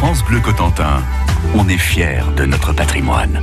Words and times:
France 0.00 0.22
Bleu 0.22 0.38
Cotentin, 0.38 1.02
on 1.56 1.68
est 1.68 1.76
fiers 1.76 2.22
de 2.36 2.44
notre 2.44 2.72
patrimoine. 2.72 3.42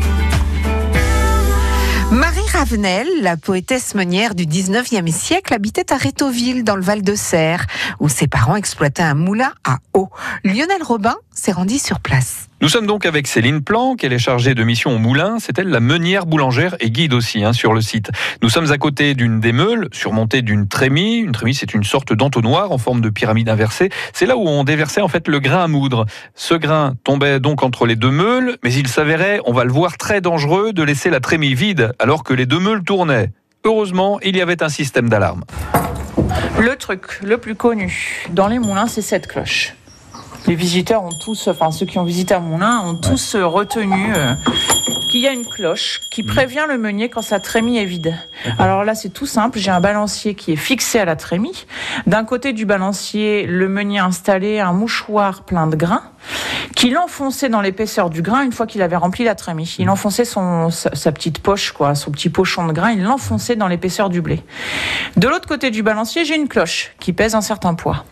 Ravenel, 2.58 3.06
la 3.22 3.36
poétesse 3.36 3.96
meunière 3.96 4.34
du 4.34 4.46
19e 4.46 5.12
siècle, 5.12 5.54
habitait 5.54 5.92
à 5.92 5.98
Rétoville, 5.98 6.64
dans 6.64 6.78
le 6.78 6.82
Val 6.82 7.02
de 7.02 7.14
Serre, 7.14 7.68
où 8.00 8.08
ses 8.08 8.28
parents 8.28 8.56
exploitaient 8.56 9.04
un 9.04 9.14
moulin 9.14 9.52
à 9.66 9.80
eau. 9.94 10.10
Lionel 10.46 10.82
Robin 10.82 11.16
s'est 11.34 11.52
rendu 11.52 11.78
sur 11.78 12.00
place. 12.00 12.48
Nous 12.62 12.70
sommes 12.70 12.88
donc 12.88 13.06
avec 13.06 13.28
Céline 13.28 13.62
Planck, 13.62 14.04
elle 14.06 14.14
est 14.14 14.18
chargée 14.18 14.56
de 14.56 14.64
mission 14.64 14.96
au 14.96 14.98
moulin, 14.98 15.38
c'est 15.40 15.60
elle 15.60 15.68
la 15.68 15.82
meunière 15.82 16.26
boulangère 16.26 16.76
et 16.80 16.90
guide 16.90 17.14
aussi 17.14 17.44
hein, 17.44 17.52
sur 17.52 17.74
le 17.74 17.82
site. 17.82 18.10
Nous 18.42 18.50
sommes 18.50 18.72
à 18.72 18.78
côté 18.78 19.14
d'une 19.14 19.42
des 19.42 19.52
meules, 19.52 19.90
surmontée 19.92 20.42
d'une 20.42 20.70
trémie. 20.70 21.18
Une 21.18 21.34
trémie, 21.34 21.54
c'est 21.54 21.74
une 21.74 21.84
sorte 21.84 22.14
d'entonnoir 22.14 22.72
en 22.72 22.78
forme 22.78 23.02
de 23.02 23.10
pyramide 23.10 23.50
inversée. 23.50 23.90
C'est 24.14 24.26
là 24.26 24.38
où 24.38 24.48
on 24.48 24.64
déversait 24.64 25.02
en 25.02 25.10
fait 25.10 25.28
le 25.28 25.40
grain 25.40 25.66
à 25.66 25.68
moudre. 25.68 26.06
Ce 26.34 26.56
grain 26.56 26.96
tombait 27.04 27.42
donc 27.42 27.62
entre 27.62 27.86
les 27.86 27.98
deux 27.98 28.10
meules, 28.10 28.58
mais 28.64 28.74
il 28.74 28.88
s'avérait, 28.88 29.42
on 29.46 29.52
va 29.52 29.66
le 29.66 29.74
voir, 29.74 29.98
très 29.98 30.22
dangereux 30.22 30.72
de 30.72 30.82
laisser 30.82 31.10
la 31.10 31.20
trémie 31.20 31.54
vide 31.56 31.92
alors 32.00 32.24
que 32.24 32.34
les 32.34 32.45
deux 32.46 32.60
meules 32.60 32.84
tournaient. 32.84 33.32
Heureusement, 33.64 34.20
il 34.22 34.36
y 34.36 34.42
avait 34.42 34.62
un 34.62 34.70
système 34.70 35.10
d'alarme. 35.10 35.44
Le 36.60 36.76
truc 36.76 37.20
le 37.24 37.38
plus 37.38 37.56
connu 37.56 38.26
dans 38.30 38.48
les 38.48 38.60
moulins, 38.60 38.88
c'est 38.88 39.02
cette 39.02 39.28
cloche 39.28 39.76
les 40.48 40.56
visiteurs 40.56 41.04
ont 41.04 41.18
tous, 41.24 41.48
enfin 41.48 41.72
ceux 41.72 41.86
qui 41.86 41.98
ont 41.98 42.04
visité 42.04 42.34
à 42.34 42.40
Moulin, 42.40 42.82
ont 42.86 42.96
tous 42.96 43.36
euh, 43.36 43.46
retenu 43.46 44.14
euh, 44.16 44.34
qu'il 45.10 45.22
y 45.22 45.28
a 45.28 45.32
une 45.32 45.46
cloche 45.46 46.02
qui 46.12 46.24
mmh. 46.24 46.28
prévient 46.28 46.66
le 46.68 46.78
meunier 46.78 47.10
quand 47.10 47.22
sa 47.22 47.40
trémie 47.40 47.78
est 47.78 47.86
vide. 47.86 48.16
Alors 48.60 48.84
là, 48.84 48.96
c'est 48.96 49.10
tout 49.10 49.26
simple. 49.26 49.58
J'ai 49.58 49.72
un 49.72 49.80
balancier 49.80 50.36
qui 50.36 50.52
est 50.54 50.58
fixé 50.58 51.00
à 51.00 51.06
la 51.06 51.16
trémie. 51.16 51.66
D'un 52.06 52.24
côté 52.26 52.54
du 52.54 52.66
balancier, 52.66 53.46
le 53.46 53.68
meunier 53.68 54.00
a 54.00 54.06
installé 54.06 54.60
un 54.60 54.74
mouchoir 54.74 55.44
plein 55.44 55.68
de 55.68 55.76
grains 55.76 56.04
qu'il 56.86 57.00
enfonçait 57.00 57.50
dans 57.50 57.62
l'épaisseur 57.62 58.12
du 58.12 58.22
grain 58.22 58.44
une 58.44 58.52
fois 58.52 58.68
qu'il 58.68 58.84
avait 58.84 58.96
rempli 58.96 59.24
la 59.24 59.34
trémie. 59.34 59.76
Il 59.80 59.88
mmh. 59.88 59.90
enfonçait 59.90 60.24
son, 60.24 60.70
sa, 60.70 61.12
petite 61.12 61.40
poche, 61.40 61.72
quoi, 61.72 61.96
son 61.96 62.12
petit 62.12 62.30
pochon 62.30 62.68
de 62.68 62.74
grain, 62.74 62.92
il 62.92 63.02
l'enfonçait 63.02 63.56
dans 63.56 63.68
l'épaisseur 63.68 64.08
du 64.08 64.22
blé. 64.22 64.44
De 65.18 65.28
l'autre 65.28 65.48
côté 65.48 65.72
du 65.72 65.82
balancier, 65.82 66.26
j'ai 66.26 66.36
une 66.36 66.48
cloche 66.48 66.94
qui 67.00 67.12
pèse 67.12 67.34
un 67.34 67.42
certain 67.42 67.74
poids. 67.74 68.06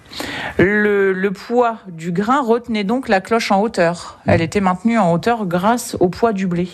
Le, 0.58 1.14
le, 1.14 1.32
poids 1.32 1.80
du 1.88 2.12
grain 2.12 2.42
retenait 2.42 2.84
donc 2.84 3.08
la 3.08 3.22
cloche 3.22 3.52
en 3.52 3.62
hauteur. 3.62 4.20
Elle 4.28 4.42
était 4.42 4.62
maintenue 4.62 5.00
en 5.00 5.12
hauteur 5.12 5.46
grâce 5.46 5.98
au 6.00 6.10
poids 6.10 6.34
du 6.34 6.48
blé. 6.48 6.70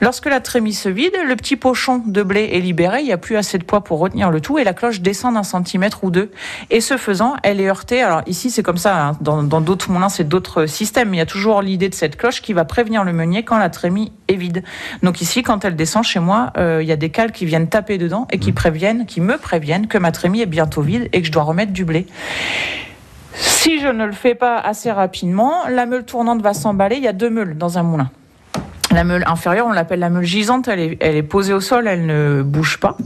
Lorsque 0.00 0.26
la 0.26 0.40
trémie 0.40 0.74
se 0.74 0.88
vide, 0.88 1.14
le 1.26 1.34
petit 1.36 1.56
pochon 1.56 2.02
de 2.04 2.22
blé 2.22 2.50
est 2.52 2.60
libéré, 2.60 3.00
il 3.00 3.06
n'y 3.06 3.12
a 3.12 3.18
plus 3.18 3.36
assez 3.36 3.58
de 3.58 3.64
poids 3.64 3.82
pour 3.82 3.98
retenir 3.98 4.30
le 4.30 4.40
tout 4.40 4.58
et 4.58 4.64
la 4.64 4.74
cloche 4.74 5.00
descend 5.00 5.34
d'un 5.34 5.42
centimètre 5.42 6.04
ou 6.04 6.10
deux. 6.10 6.30
Et 6.70 6.80
ce 6.80 6.96
faisant, 6.96 7.36
elle 7.42 7.60
est 7.60 7.68
heurtée. 7.68 8.02
Alors 8.02 8.22
ici, 8.26 8.50
c'est 8.50 8.62
comme 8.62 8.78
ça, 8.78 9.08
hein. 9.08 9.16
dans 9.20 9.60
d'autres 9.60 9.90
moulins, 9.90 10.08
c'est 10.08 10.28
d'autres 10.28 10.66
systèmes, 10.66 11.10
mais 11.10 11.16
il 11.16 11.20
y 11.20 11.22
a 11.22 11.26
toujours 11.26 11.62
l'idée 11.62 11.88
de 11.88 11.94
cette 11.94 12.16
cloche 12.16 12.42
qui 12.42 12.52
va 12.52 12.64
prévenir 12.64 13.04
le 13.04 13.12
meunier 13.12 13.44
quand 13.44 13.58
la 13.58 13.70
trémie 13.70 14.12
est 14.28 14.36
vide. 14.36 14.62
Donc 15.02 15.20
ici, 15.20 15.42
quand 15.42 15.64
elle 15.64 15.76
descend 15.76 16.04
chez 16.04 16.20
moi, 16.20 16.52
euh, 16.56 16.80
il 16.82 16.88
y 16.88 16.92
a 16.92 16.96
des 16.96 17.10
cales 17.10 17.32
qui 17.32 17.46
viennent 17.46 17.68
taper 17.68 17.98
dedans 17.98 18.26
et 18.30 18.38
qui 18.38 18.50
mmh. 18.50 18.54
préviennent, 18.54 19.06
qui 19.06 19.20
me 19.20 19.38
préviennent 19.38 19.86
que 19.86 19.98
ma 19.98 20.12
trémie 20.12 20.42
est 20.42 20.46
bientôt 20.46 20.82
vide 20.82 21.08
et 21.12 21.20
que 21.20 21.26
je 21.26 21.32
dois 21.32 21.42
remettre 21.42 21.72
du 21.72 21.84
blé. 21.84 22.06
Si 23.34 23.80
je 23.80 23.88
ne 23.88 24.04
le 24.04 24.12
fais 24.12 24.34
pas 24.34 24.58
assez 24.58 24.90
rapidement, 24.90 25.68
la 25.68 25.86
meule 25.86 26.04
tournante 26.04 26.42
va 26.42 26.54
s'emballer. 26.54 26.96
Il 26.96 27.02
y 27.02 27.08
a 27.08 27.12
deux 27.12 27.30
meules 27.30 27.56
dans 27.56 27.78
un 27.78 27.82
moulin. 27.82 28.10
La 28.92 29.04
meule 29.04 29.24
inférieure, 29.26 29.66
on 29.66 29.72
l'appelle 29.72 30.00
la 30.00 30.10
meule 30.10 30.24
gisante, 30.24 30.68
elle 30.68 30.98
est, 31.00 31.22
posée 31.22 31.54
au 31.54 31.60
sol, 31.60 31.88
elle 31.88 32.04
ne 32.04 32.42
bouge 32.42 32.78
pas. 32.78 32.98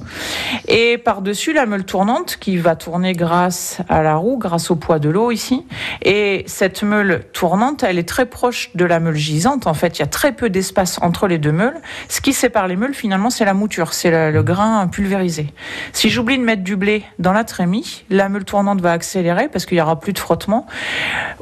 Et 0.66 0.98
par-dessus, 0.98 1.52
la 1.52 1.64
meule 1.64 1.84
tournante 1.84 2.38
qui 2.40 2.56
va 2.56 2.74
tourner 2.74 3.12
grâce 3.12 3.78
à 3.88 4.02
la 4.02 4.16
roue, 4.16 4.36
grâce 4.36 4.72
au 4.72 4.76
poids 4.76 4.98
de 4.98 5.08
l'eau 5.08 5.30
ici. 5.30 5.64
Et 6.02 6.42
cette 6.48 6.82
meule 6.82 7.22
tournante, 7.32 7.84
elle 7.84 8.00
est 8.00 8.08
très 8.08 8.26
proche 8.26 8.70
de 8.74 8.84
la 8.84 8.98
meule 8.98 9.14
gisante. 9.14 9.68
En 9.68 9.74
fait, 9.74 9.98
il 9.98 10.00
y 10.00 10.02
a 10.02 10.08
très 10.08 10.32
peu 10.32 10.50
d'espace 10.50 10.98
entre 11.02 11.28
les 11.28 11.38
deux 11.38 11.52
meules. 11.52 11.76
Ce 12.08 12.20
qui 12.20 12.32
sépare 12.32 12.66
les 12.66 12.76
meules, 12.76 12.94
finalement, 12.94 13.30
c'est 13.30 13.44
la 13.44 13.54
mouture, 13.54 13.94
c'est 13.94 14.10
le, 14.10 14.42
grain 14.42 14.88
pulvérisé. 14.88 15.52
Si 15.92 16.10
j'oublie 16.10 16.36
de 16.36 16.42
mettre 16.42 16.64
du 16.64 16.74
blé 16.74 17.04
dans 17.20 17.32
la 17.32 17.44
trémie, 17.44 18.04
la 18.10 18.28
meule 18.28 18.44
tournante 18.44 18.80
va 18.80 18.90
accélérer 18.90 19.48
parce 19.48 19.66
qu'il 19.66 19.78
y 19.78 19.80
aura 19.80 20.00
plus 20.00 20.12
de 20.12 20.18
frottement. 20.18 20.66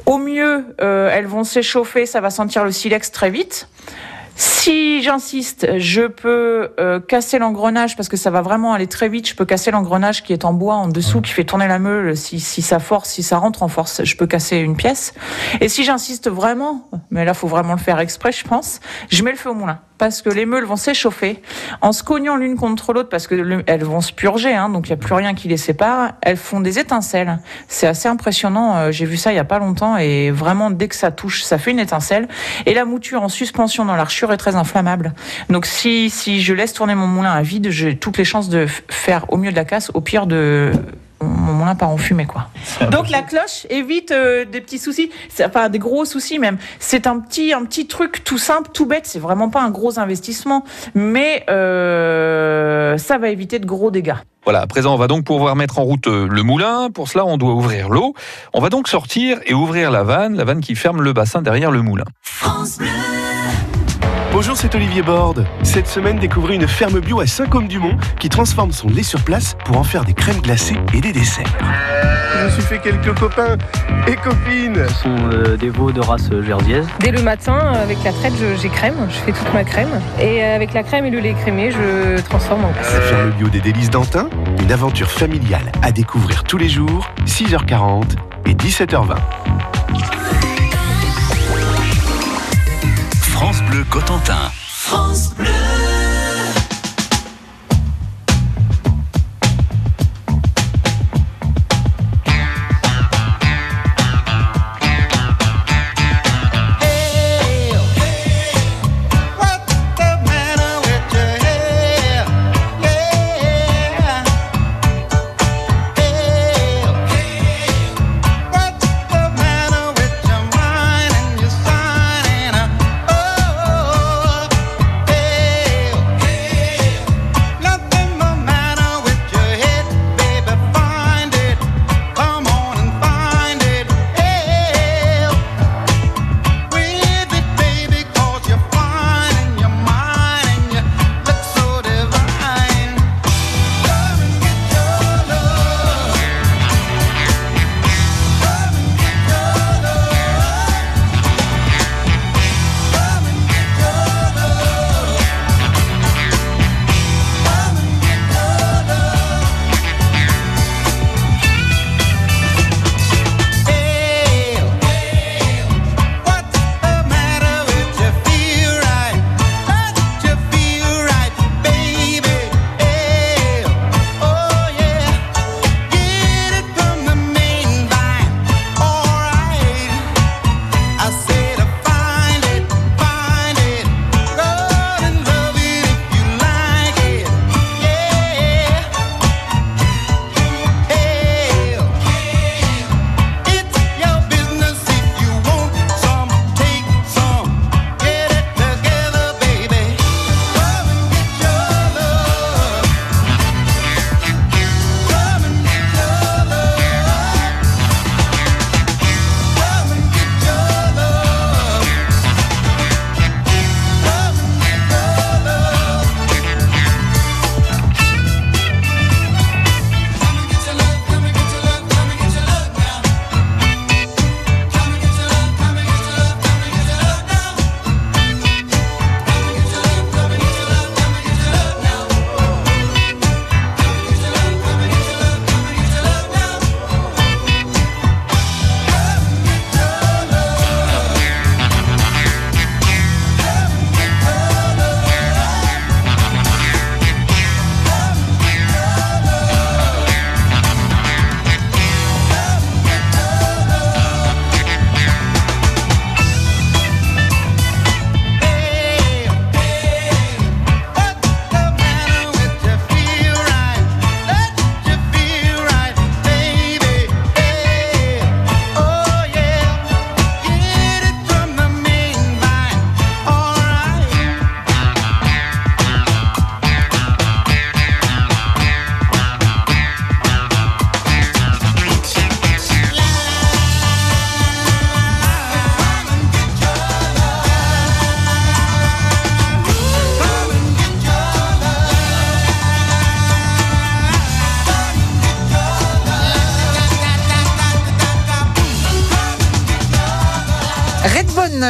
Au 0.05 0.19
mieux, 0.19 0.75
euh, 0.81 1.09
elles 1.11 1.25
vont 1.25 1.43
s'échauffer, 1.43 2.05
ça 2.05 2.21
va 2.21 2.29
sentir 2.29 2.63
le 2.63 2.71
silex 2.71 3.11
très 3.11 3.31
vite. 3.31 3.67
Si 4.35 5.01
j'insiste, 5.01 5.77
je 5.77 6.01
peux 6.01 6.71
euh, 6.79 6.99
casser 6.99 7.39
l'engrenage 7.39 7.95
parce 7.95 8.09
que 8.09 8.17
ça 8.17 8.31
va 8.31 8.41
vraiment 8.41 8.73
aller 8.73 8.87
très 8.87 9.07
vite. 9.07 9.29
Je 9.29 9.35
peux 9.35 9.45
casser 9.45 9.71
l'engrenage 9.71 10.23
qui 10.23 10.33
est 10.33 10.43
en 10.43 10.51
bois 10.51 10.75
en 10.75 10.89
dessous, 10.89 11.21
qui 11.21 11.31
fait 11.31 11.45
tourner 11.45 11.67
la 11.67 11.79
meule. 11.79 12.17
Si, 12.17 12.41
si 12.41 12.61
ça 12.61 12.79
force, 12.79 13.11
si 13.11 13.23
ça 13.23 13.37
rentre 13.37 13.63
en 13.63 13.69
force, 13.69 14.03
je 14.03 14.15
peux 14.17 14.27
casser 14.27 14.57
une 14.57 14.75
pièce. 14.75 15.13
Et 15.61 15.69
si 15.69 15.85
j'insiste 15.85 16.29
vraiment, 16.29 16.89
mais 17.11 17.23
là, 17.23 17.33
faut 17.33 17.47
vraiment 17.47 17.73
le 17.73 17.79
faire 17.79 17.99
exprès, 17.99 18.33
je 18.33 18.43
pense, 18.43 18.81
je 19.09 19.23
mets 19.23 19.31
le 19.31 19.37
feu 19.37 19.51
au 19.51 19.53
moulin 19.53 19.79
parce 19.97 20.21
que 20.21 20.29
les 20.29 20.45
meules 20.45 20.65
vont 20.65 20.75
s'échauffer 20.75 21.41
en 21.81 21.91
se 21.91 22.03
cognant 22.03 22.35
l'une 22.35 22.57
contre 22.57 22.93
l'autre 22.93 23.09
parce 23.09 23.27
que 23.27 23.63
elles 23.67 23.83
vont 23.83 24.01
se 24.01 24.11
purger, 24.11 24.53
hein, 24.53 24.69
donc 24.69 24.87
il 24.87 24.91
n'y 24.91 24.93
a 24.93 24.97
plus 24.97 25.13
rien 25.13 25.33
qui 25.33 25.47
les 25.47 25.57
sépare. 25.57 26.13
Elles 26.21 26.37
font 26.37 26.59
des 26.59 26.79
étincelles. 26.79 27.39
C'est 27.67 27.87
assez 27.87 28.07
impressionnant. 28.07 28.75
Euh, 28.75 28.91
j'ai 28.91 29.05
vu 29.05 29.17
ça 29.17 29.31
il 29.31 29.35
y 29.35 29.39
a 29.39 29.45
pas 29.45 29.59
longtemps 29.59 29.97
et 29.97 30.31
vraiment 30.31 30.71
dès 30.71 30.87
que 30.87 30.95
ça 30.95 31.11
touche, 31.11 31.43
ça 31.43 31.57
fait 31.57 31.71
une 31.71 31.79
étincelle. 31.79 32.27
Et 32.65 32.73
la 32.73 32.85
mouture 32.85 33.23
en 33.23 33.29
suspension 33.29 33.85
dans 33.85 33.95
l'archure 33.95 34.31
est 34.33 34.37
très 34.37 34.55
inflammable. 34.55 35.13
Donc 35.49 35.65
si 35.65 36.09
si 36.09 36.41
je 36.41 36.53
laisse 36.53 36.73
tourner 36.73 36.95
mon 36.95 37.07
moulin 37.07 37.31
à 37.31 37.41
vide, 37.41 37.69
j'ai 37.69 37.97
toutes 37.97 38.17
les 38.17 38.25
chances 38.25 38.49
de 38.49 38.65
faire 38.89 39.25
au 39.29 39.37
mieux 39.37 39.51
de 39.51 39.55
la 39.55 39.65
casse, 39.65 39.91
au 39.93 40.01
pire 40.01 40.27
de 40.27 40.71
mon 41.21 41.53
moulin 41.53 41.75
part 41.75 41.89
en 41.89 41.97
fumée 41.97 42.25
quoi. 42.25 42.49
Donc 42.91 43.09
la 43.09 43.21
cloche 43.21 43.65
évite 43.69 44.11
euh, 44.11 44.45
des 44.45 44.61
petits 44.61 44.79
soucis, 44.79 45.11
enfin 45.43 45.69
des 45.69 45.79
gros 45.79 46.05
soucis 46.05 46.39
même. 46.39 46.57
C'est 46.79 47.07
un 47.07 47.19
petit 47.19 47.53
un 47.53 47.63
petit 47.65 47.87
truc 47.87 48.23
tout 48.23 48.37
simple, 48.37 48.69
tout 48.73 48.85
bête. 48.85 49.05
C'est 49.05 49.19
vraiment 49.19 49.49
pas 49.49 49.61
un 49.61 49.69
gros 49.69 49.99
investissement, 49.99 50.63
mais 50.93 51.43
euh, 51.49 52.97
ça 52.97 53.17
va 53.17 53.29
éviter 53.29 53.59
de 53.59 53.65
gros 53.65 53.91
dégâts. 53.91 54.15
Voilà, 54.43 54.61
à 54.61 54.67
présent, 54.67 54.93
on 54.93 54.97
va 54.97 55.07
donc 55.07 55.25
pouvoir 55.25 55.55
mettre 55.55 55.79
en 55.79 55.83
route 55.83 56.05
euh, 56.05 56.27
le 56.29 56.43
moulin. 56.43 56.91
Pour 56.91 57.09
cela, 57.09 57.25
on 57.25 57.37
doit 57.37 57.53
ouvrir 57.53 57.89
l'eau. 57.89 58.13
On 58.53 58.61
va 58.61 58.69
donc 58.69 58.87
sortir 58.87 59.39
et 59.45 59.55
ouvrir 59.55 59.89
la 59.89 60.03
vanne, 60.03 60.35
la 60.35 60.43
vanne 60.43 60.61
qui 60.61 60.75
ferme 60.75 61.01
le 61.01 61.13
bassin 61.13 61.41
derrière 61.41 61.71
le 61.71 61.81
moulin. 61.81 62.05
Bonjour, 64.35 64.57
c'est 64.57 64.75
Olivier 64.75 65.01
Borde. 65.01 65.47
Cette 65.63 65.87
semaine, 65.87 66.19
découvrez 66.19 66.55
une 66.55 66.67
ferme 66.67 66.99
bio 66.99 67.21
à 67.21 67.25
Saint-Côme-du-Mont 67.25 67.95
qui 68.19 68.27
transforme 68.27 68.73
son 68.73 68.89
lait 68.89 69.01
sur 69.01 69.21
place 69.21 69.55
pour 69.63 69.77
en 69.77 69.83
faire 69.85 70.03
des 70.03 70.13
crèmes 70.13 70.41
glacées 70.41 70.75
et 70.93 70.99
des 70.99 71.13
desserts. 71.13 71.47
Je 72.37 72.43
me 72.43 72.49
suis 72.49 72.61
fait 72.61 72.79
quelques 72.79 73.17
copains 73.17 73.55
et 74.05 74.15
copines. 74.17 74.85
Ce 74.89 75.03
sont 75.03 75.15
euh, 75.31 75.55
des 75.55 75.69
veaux 75.69 75.93
de 75.93 76.01
race 76.01 76.29
jersiaise. 76.45 76.85
Dès 76.99 77.11
le 77.11 77.21
matin, 77.21 77.55
avec 77.81 77.97
la 78.03 78.11
traite, 78.11 78.33
j'ai 78.61 78.67
crème. 78.67 79.07
Je 79.09 79.15
fais 79.19 79.31
toute 79.31 79.53
ma 79.53 79.63
crème. 79.63 80.01
Et 80.19 80.43
avec 80.43 80.73
la 80.73 80.83
crème 80.83 81.05
et 81.05 81.11
le 81.11 81.19
lait 81.19 81.33
crémé, 81.41 81.71
je 81.71 82.21
transforme 82.23 82.65
en 82.65 82.71
glace. 82.71 82.93
La 82.93 82.99
ferme 82.99 83.31
bio 83.31 83.47
des 83.47 83.61
délices 83.61 83.89
d'Antin, 83.89 84.27
une 84.61 84.71
aventure 84.73 85.09
familiale 85.09 85.71
à 85.81 85.93
découvrir 85.93 86.43
tous 86.43 86.57
les 86.57 86.67
jours, 86.67 87.09
6h40 87.25 88.03
et 88.47 88.53
17h20. 88.53 89.15
France 93.35 93.61
Bleu 93.69 93.83
Cotentin. 93.89 94.49
France 94.53 95.33
Bleu. 95.35 95.84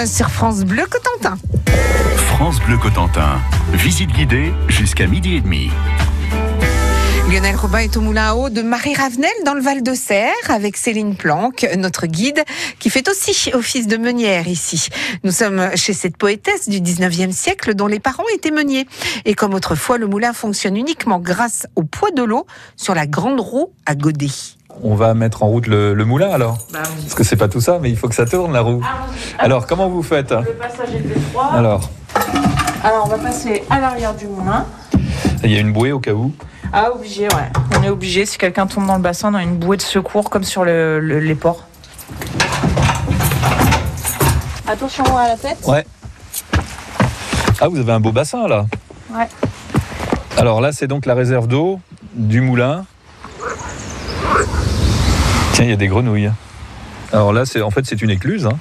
Sur 0.05 0.29
France 0.29 0.63
Bleu 0.65 0.85
Cotentin. 0.89 1.37
France 2.27 2.59
Bleu 2.59 2.77
Cotentin. 2.77 3.39
Visite 3.73 4.11
guidée 4.11 4.53
jusqu'à 4.67 5.07
midi 5.07 5.35
et 5.35 5.41
demi. 5.41 5.69
Lionel 7.29 7.55
Robin 7.55 7.79
est 7.79 7.97
au 7.97 8.01
moulin 8.01 8.31
à 8.31 8.35
eau 8.35 8.49
de 8.49 8.61
Marie 8.61 8.93
Ravenel 8.93 9.31
dans 9.45 9.55
le 9.55 9.61
Val 9.61 9.81
de 9.81 9.93
Serre 9.95 10.33
avec 10.49 10.77
Céline 10.77 11.15
Planck, 11.15 11.65
notre 11.75 12.05
guide, 12.05 12.43
qui 12.77 12.91
fait 12.91 13.09
aussi 13.09 13.51
office 13.53 13.87
de 13.87 13.97
meunière 13.97 14.47
ici. 14.47 14.89
Nous 15.23 15.31
sommes 15.31 15.75
chez 15.75 15.93
cette 15.93 16.17
poétesse 16.17 16.69
du 16.69 16.81
19e 16.81 17.31
siècle 17.31 17.73
dont 17.73 17.87
les 17.87 17.99
parents 17.99 18.23
étaient 18.35 18.51
meuniers. 18.51 18.85
Et 19.25 19.33
comme 19.33 19.55
autrefois, 19.55 19.97
le 19.97 20.05
moulin 20.05 20.33
fonctionne 20.33 20.77
uniquement 20.77 21.19
grâce 21.19 21.65
au 21.75 21.83
poids 21.83 22.11
de 22.11 22.21
l'eau 22.21 22.45
sur 22.75 22.93
la 22.93 23.07
grande 23.07 23.39
roue 23.39 23.73
à 23.87 23.95
godet. 23.95 24.27
On 24.83 24.95
va 24.95 25.13
mettre 25.13 25.43
en 25.43 25.47
route 25.47 25.67
le, 25.67 25.93
le 25.93 26.05
moulin 26.05 26.29
alors 26.29 26.57
Parce 26.71 27.13
que 27.15 27.23
c'est 27.23 27.35
pas 27.37 27.47
tout 27.47 27.61
ça, 27.61 27.79
mais 27.81 27.89
il 27.89 27.97
faut 27.97 28.07
que 28.07 28.15
ça 28.15 28.25
tourne 28.25 28.53
la 28.53 28.61
roue. 28.61 28.83
Alors, 29.39 29.65
comment 29.67 29.89
vous 29.89 30.03
faites 30.03 30.31
Le 30.31 30.51
passage 30.53 30.89
est. 30.93 31.57
Alors, 31.57 31.89
Alors 32.83 33.03
on 33.05 33.09
va 33.09 33.17
passer 33.17 33.63
à 33.69 33.79
l'arrière 33.79 34.13
du 34.13 34.27
moulin. 34.27 34.65
il 35.43 35.51
y 35.51 35.57
a 35.57 35.59
une 35.59 35.73
bouée 35.73 35.91
au 35.91 35.99
cas 35.99 36.13
où. 36.13 36.33
Ah 36.73 36.91
obligé, 36.93 37.23
ouais. 37.23 37.51
On 37.79 37.83
est 37.83 37.89
obligé 37.89 38.25
si 38.25 38.37
quelqu'un 38.37 38.67
tombe 38.67 38.85
dans 38.85 38.95
le 38.97 39.01
bassin, 39.01 39.31
on 39.31 39.35
a 39.37 39.43
une 39.43 39.57
bouée 39.57 39.77
de 39.77 39.81
secours 39.81 40.29
comme 40.29 40.43
sur 40.43 40.65
le- 40.65 40.99
le- 40.99 41.19
les 41.19 41.35
ports. 41.35 41.63
Attention 44.67 45.03
à 45.17 45.27
la 45.29 45.37
tête. 45.37 45.57
Ouais. 45.67 45.85
Ah, 47.61 47.67
vous 47.69 47.77
avez 47.79 47.91
un 47.93 47.99
beau 47.99 48.11
bassin 48.11 48.47
là. 48.47 48.65
Ouais. 49.13 49.27
Alors 50.37 50.59
là, 50.59 50.71
c'est 50.73 50.87
donc 50.87 51.05
la 51.05 51.13
réserve 51.13 51.47
d'eau 51.47 51.79
du 52.13 52.41
moulin. 52.41 52.85
Tiens, 55.55 55.63
il 55.63 55.69
y 55.69 55.73
a 55.73 55.77
des 55.77 55.87
grenouilles. 55.87 56.31
Alors 57.13 57.31
là, 57.31 57.45
c'est 57.45 57.61
en 57.61 57.71
fait 57.71 57.85
c'est 57.85 58.01
une 58.01 58.09
écluse. 58.09 58.45
hein. 58.45 58.57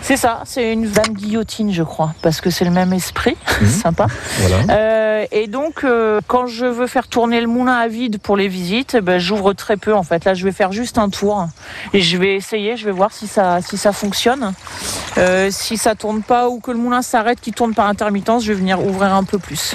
C'est 0.00 0.16
ça, 0.16 0.40
c'est 0.46 0.72
une 0.72 0.86
vanne 0.86 1.12
guillotine, 1.12 1.70
je 1.70 1.82
crois, 1.82 2.14
parce 2.22 2.40
que 2.40 2.48
c'est 2.48 2.64
le 2.64 2.70
même 2.70 2.94
esprit. 2.94 3.36
Mhm. 3.60 3.68
Sympa. 3.82 4.06
Voilà. 4.38 4.56
Euh, 4.70 5.26
et 5.32 5.48
donc, 5.48 5.84
euh, 5.84 6.22
quand 6.26 6.46
je 6.46 6.64
veux 6.64 6.86
faire 6.86 7.08
tourner 7.08 7.42
le 7.42 7.46
moulin 7.46 7.74
à 7.74 7.88
vide 7.88 8.18
pour 8.22 8.38
les 8.38 8.48
visites, 8.48 8.96
ben, 8.96 9.18
j'ouvre 9.18 9.52
très 9.52 9.76
peu 9.76 9.92
en 9.94 10.02
fait. 10.02 10.24
Là, 10.24 10.32
je 10.32 10.46
vais 10.46 10.52
faire 10.52 10.72
juste 10.72 10.96
un 10.96 11.10
tour 11.10 11.46
et 11.92 12.00
je 12.00 12.16
vais 12.16 12.34
essayer, 12.36 12.78
je 12.78 12.86
vais 12.86 12.90
voir 12.90 13.12
si 13.12 13.26
ça, 13.26 13.60
si 13.60 13.76
ça 13.76 13.92
fonctionne. 13.92 14.54
Euh, 15.18 15.48
si 15.50 15.76
ça 15.76 15.94
tourne 15.94 16.22
pas 16.22 16.48
ou 16.48 16.58
que 16.58 16.70
le 16.70 16.78
moulin 16.78 17.02
s'arrête, 17.02 17.38
qui 17.38 17.52
tourne 17.52 17.74
par 17.74 17.86
intermittence, 17.86 18.44
je 18.44 18.48
vais 18.52 18.58
venir 18.58 18.82
ouvrir 18.82 19.12
un 19.12 19.24
peu 19.24 19.38
plus. 19.38 19.74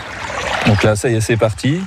Donc 0.68 0.84
là, 0.84 0.96
ça 0.96 1.10
y 1.10 1.16
est, 1.16 1.22
c'est 1.22 1.38
parti. 1.38 1.82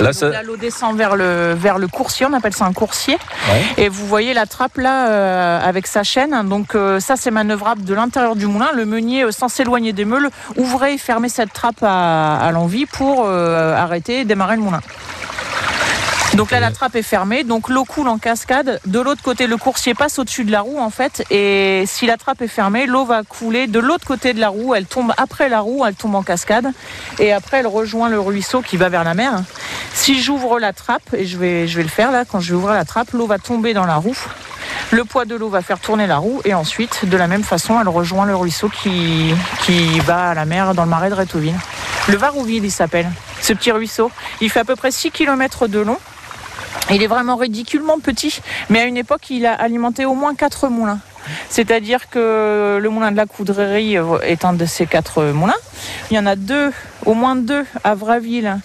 Là, 0.00 0.06
Donc 0.06 0.14
ça. 0.14 0.28
là, 0.28 0.42
l'eau 0.42 0.56
descend 0.56 0.96
vers 0.96 1.16
le, 1.16 1.54
vers 1.56 1.78
le 1.78 1.88
coursier, 1.88 2.26
on 2.26 2.32
appelle 2.32 2.54
ça 2.54 2.64
un 2.66 2.72
coursier. 2.72 3.18
Ouais. 3.50 3.84
Et 3.84 3.88
vous 3.88 4.06
voyez 4.06 4.34
la 4.34 4.46
trappe 4.46 4.76
là 4.76 5.08
euh, 5.08 5.60
avec 5.68 5.86
sa 5.86 6.02
chaîne. 6.02 6.48
Donc 6.48 6.74
euh, 6.74 7.00
ça 7.00 7.16
c'est 7.16 7.30
manœuvrable 7.30 7.84
de 7.84 7.94
l'intérieur 7.94 8.36
du 8.36 8.46
moulin. 8.46 8.68
Le 8.74 8.84
meunier, 8.84 9.24
euh, 9.24 9.30
sans 9.32 9.48
s'éloigner 9.48 9.92
des 9.92 10.04
meules, 10.04 10.28
ouvrait 10.56 10.94
et 10.94 10.98
fermait 10.98 11.28
cette 11.28 11.52
trappe 11.52 11.82
à, 11.82 12.36
à 12.38 12.50
l'envie 12.52 12.86
pour 12.86 13.26
arrêter 13.28 14.20
et 14.20 14.24
démarrer 14.24 14.56
le 14.56 14.62
moulin. 14.62 14.80
Donc 16.38 16.52
là, 16.52 16.60
la 16.60 16.70
trappe 16.70 16.94
est 16.94 17.02
fermée, 17.02 17.42
donc 17.42 17.68
l'eau 17.68 17.84
coule 17.84 18.06
en 18.06 18.16
cascade. 18.16 18.78
De 18.86 19.00
l'autre 19.00 19.24
côté, 19.24 19.48
le 19.48 19.56
coursier 19.56 19.94
passe 19.94 20.20
au-dessus 20.20 20.44
de 20.44 20.52
la 20.52 20.60
roue 20.60 20.78
en 20.78 20.88
fait. 20.88 21.24
Et 21.32 21.82
si 21.88 22.06
la 22.06 22.16
trappe 22.16 22.42
est 22.42 22.46
fermée, 22.46 22.86
l'eau 22.86 23.04
va 23.04 23.24
couler 23.24 23.66
de 23.66 23.80
l'autre 23.80 24.06
côté 24.06 24.34
de 24.34 24.38
la 24.38 24.48
roue. 24.48 24.72
Elle 24.72 24.86
tombe 24.86 25.12
après 25.16 25.48
la 25.48 25.58
roue, 25.58 25.84
elle 25.84 25.96
tombe 25.96 26.14
en 26.14 26.22
cascade. 26.22 26.70
Et 27.18 27.32
après, 27.32 27.56
elle 27.56 27.66
rejoint 27.66 28.08
le 28.08 28.20
ruisseau 28.20 28.62
qui 28.62 28.76
va 28.76 28.88
vers 28.88 29.02
la 29.02 29.14
mer. 29.14 29.32
Si 29.94 30.22
j'ouvre 30.22 30.60
la 30.60 30.72
trappe, 30.72 31.12
et 31.12 31.26
je 31.26 31.36
vais, 31.38 31.66
je 31.66 31.76
vais 31.76 31.82
le 31.82 31.88
faire 31.88 32.12
là, 32.12 32.24
quand 32.24 32.38
je 32.38 32.50
vais 32.50 32.56
ouvrir 32.56 32.74
la 32.74 32.84
trappe, 32.84 33.10
l'eau 33.14 33.26
va 33.26 33.40
tomber 33.40 33.74
dans 33.74 33.84
la 33.84 33.96
roue. 33.96 34.16
Le 34.92 35.04
poids 35.04 35.24
de 35.24 35.34
l'eau 35.34 35.48
va 35.48 35.60
faire 35.60 35.80
tourner 35.80 36.06
la 36.06 36.18
roue 36.18 36.40
et 36.44 36.54
ensuite, 36.54 37.04
de 37.04 37.16
la 37.16 37.26
même 37.26 37.42
façon, 37.42 37.80
elle 37.80 37.88
rejoint 37.88 38.26
le 38.26 38.36
ruisseau 38.36 38.68
qui, 38.68 39.34
qui 39.62 39.98
va 40.00 40.30
à 40.30 40.34
la 40.34 40.44
mer 40.44 40.76
dans 40.76 40.84
le 40.84 40.90
marais 40.90 41.10
de 41.10 41.14
Rétoville. 41.14 41.56
Le 42.06 42.16
Varouville, 42.16 42.64
il 42.64 42.70
s'appelle, 42.70 43.10
ce 43.42 43.52
petit 43.52 43.72
ruisseau. 43.72 44.12
Il 44.40 44.50
fait 44.50 44.60
à 44.60 44.64
peu 44.64 44.76
près 44.76 44.92
6 44.92 45.10
km 45.10 45.66
de 45.66 45.80
long. 45.80 45.98
Il 46.90 47.02
est 47.02 47.06
vraiment 47.06 47.36
ridiculement 47.36 47.98
petit, 47.98 48.40
mais 48.70 48.80
à 48.80 48.84
une 48.84 48.96
époque, 48.96 49.30
il 49.30 49.46
a 49.46 49.52
alimenté 49.52 50.04
au 50.04 50.14
moins 50.14 50.34
quatre 50.34 50.68
moulins. 50.68 51.00
C'est-à-dire 51.50 52.08
que 52.08 52.78
le 52.80 52.88
moulin 52.88 53.12
de 53.12 53.16
la 53.16 53.26
Coudrerie 53.26 53.96
est 54.22 54.44
un 54.44 54.54
de 54.54 54.64
ces 54.64 54.86
quatre 54.86 55.22
moulins. 55.24 55.52
Il 56.10 56.16
y 56.16 56.18
en 56.18 56.26
a 56.26 56.36
deux, 56.36 56.72
au 57.04 57.12
moins 57.14 57.36
deux 57.36 57.64
à 57.84 57.94
Vraville, 57.94 58.58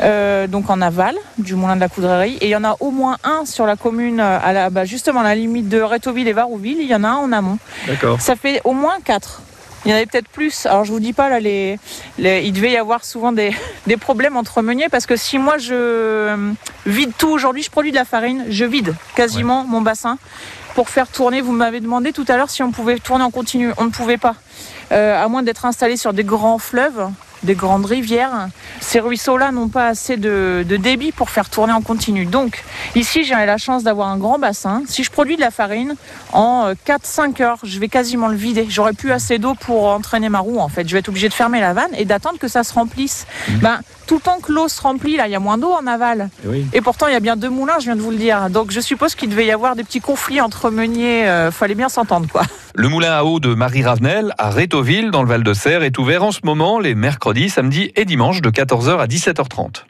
euh, 0.00 0.46
donc 0.46 0.70
en 0.70 0.80
aval 0.80 1.14
du 1.38 1.54
moulin 1.54 1.76
de 1.76 1.80
la 1.80 1.88
Coudrerie. 1.88 2.38
Et 2.40 2.46
il 2.46 2.50
y 2.50 2.56
en 2.56 2.64
a 2.64 2.76
au 2.80 2.90
moins 2.90 3.18
un 3.24 3.44
sur 3.44 3.66
la 3.66 3.76
commune, 3.76 4.20
à 4.20 4.52
la, 4.52 4.70
bah, 4.70 4.86
justement 4.86 5.20
à 5.20 5.24
la 5.24 5.34
limite 5.34 5.68
de 5.68 5.80
Rétoville 5.80 6.28
et 6.28 6.32
Varouville. 6.32 6.78
Il 6.80 6.88
y 6.88 6.94
en 6.94 7.04
a 7.04 7.08
un 7.08 7.16
en 7.16 7.32
amont. 7.32 7.58
D'accord. 7.86 8.20
Ça 8.20 8.36
fait 8.36 8.60
au 8.64 8.72
moins 8.72 8.96
quatre. 9.04 9.42
Il 9.86 9.90
y 9.90 9.92
en 9.92 9.96
avait 9.96 10.06
peut-être 10.06 10.28
plus. 10.28 10.66
Alors 10.66 10.84
je 10.84 10.92
vous 10.92 11.00
dis 11.00 11.12
pas 11.14 11.28
là, 11.30 11.40
les, 11.40 11.78
les- 12.18 12.42
il 12.42 12.52
devait 12.52 12.72
y 12.72 12.76
avoir 12.76 13.04
souvent 13.04 13.32
des, 13.32 13.54
des 13.86 13.96
problèmes 13.96 14.36
entre 14.36 14.60
meuniers 14.60 14.88
parce 14.90 15.06
que 15.06 15.16
si 15.16 15.38
moi 15.38 15.56
je 15.58 15.72
euh, 15.74 16.52
vide 16.84 17.12
tout 17.16 17.28
aujourd'hui, 17.28 17.62
je 17.62 17.70
produis 17.70 17.92
de 17.92 17.96
la 17.96 18.04
farine, 18.04 18.44
je 18.48 18.64
vide 18.64 18.94
quasiment 19.14 19.64
mon 19.64 19.80
bassin 19.80 20.18
pour 20.74 20.90
faire 20.90 21.08
tourner. 21.08 21.40
Vous 21.40 21.52
m'avez 21.52 21.80
demandé 21.80 22.12
tout 22.12 22.24
à 22.28 22.36
l'heure 22.36 22.50
si 22.50 22.62
on 22.62 22.70
pouvait 22.72 22.98
tourner 22.98 23.24
en 23.24 23.30
continu. 23.30 23.70
On 23.78 23.84
ne 23.84 23.90
pouvait 23.90 24.18
pas, 24.18 24.34
Euh, 24.92 25.20
à 25.24 25.26
moins 25.28 25.42
d'être 25.42 25.64
installé 25.66 25.96
sur 25.96 26.12
des 26.12 26.22
grands 26.22 26.58
fleuves, 26.58 27.08
des 27.42 27.54
grandes 27.54 27.86
rivières. 27.86 28.48
Ces 28.80 29.00
ruisseaux-là 29.00 29.52
n'ont 29.52 29.68
pas 29.68 29.86
assez 29.86 30.16
de, 30.16 30.64
de 30.68 30.76
débit 30.76 31.12
pour 31.12 31.30
faire 31.30 31.48
tourner 31.48 31.72
en 31.72 31.82
continu. 31.82 32.26
Donc 32.26 32.64
ici, 32.94 33.24
j'ai 33.24 33.34
la 33.34 33.58
chance 33.58 33.82
d'avoir 33.82 34.08
un 34.08 34.18
grand 34.18 34.38
bassin. 34.38 34.82
Si 34.86 35.04
je 35.04 35.10
produis 35.10 35.36
de 35.36 35.40
la 35.40 35.50
farine, 35.50 35.94
en 36.32 36.72
4-5 36.86 37.42
heures, 37.42 37.58
je 37.62 37.78
vais 37.78 37.88
quasiment 37.88 38.28
le 38.28 38.36
vider. 38.36 38.66
J'aurai 38.68 38.92
plus 38.92 39.12
assez 39.12 39.38
d'eau 39.38 39.54
pour 39.54 39.86
entraîner 39.88 40.28
ma 40.28 40.40
roue 40.40 40.58
en 40.58 40.68
fait. 40.68 40.88
Je 40.88 40.92
vais 40.92 41.00
être 41.00 41.08
obligé 41.08 41.28
de 41.28 41.34
fermer 41.34 41.60
la 41.60 41.72
vanne 41.72 41.90
et 41.96 42.04
d'attendre 42.04 42.38
que 42.38 42.48
ça 42.48 42.64
se 42.64 42.72
remplisse. 42.74 43.26
Ben, 43.60 43.80
tout 44.06 44.16
le 44.16 44.20
temps 44.20 44.38
que 44.40 44.52
l'eau 44.52 44.68
se 44.68 44.80
remplit, 44.80 45.16
là, 45.16 45.26
il 45.26 45.32
y 45.32 45.34
a 45.34 45.40
moins 45.40 45.58
d'eau 45.58 45.72
en 45.72 45.86
aval. 45.86 46.30
Oui. 46.44 46.66
Et 46.72 46.80
pourtant, 46.80 47.06
il 47.08 47.12
y 47.12 47.16
a 47.16 47.20
bien 47.20 47.36
deux 47.36 47.50
moulins, 47.50 47.78
je 47.78 47.84
viens 47.84 47.96
de 47.96 48.00
vous 48.00 48.10
le 48.10 48.16
dire. 48.16 48.50
Donc 48.50 48.70
je 48.70 48.80
suppose 48.80 49.14
qu'il 49.14 49.28
devait 49.28 49.46
y 49.46 49.52
avoir 49.52 49.76
des 49.76 49.84
petits 49.84 50.00
conflits 50.00 50.40
entre 50.40 50.70
meuniers. 50.70 51.28
Euh, 51.28 51.50
fallait 51.50 51.74
bien 51.74 51.88
s'entendre 51.88 52.28
quoi. 52.30 52.42
Le 52.78 52.90
moulin 52.90 53.12
à 53.12 53.24
eau 53.24 53.40
de 53.40 53.54
Marie 53.54 53.82
Ravenel 53.82 54.34
à 54.36 54.50
Rétoville 54.50 55.10
dans 55.10 55.22
le 55.22 55.28
Val 55.30 55.42
de 55.42 55.54
Serre 55.54 55.82
est 55.82 55.96
ouvert 55.96 56.22
en 56.22 56.30
ce 56.30 56.40
moment 56.44 56.78
les 56.78 56.94
mercredis, 56.94 57.48
samedis 57.48 57.90
et 57.96 58.04
dimanches 58.04 58.42
de 58.42 58.50
14h 58.50 58.98
à 58.98 59.06
17h30. 59.06 59.84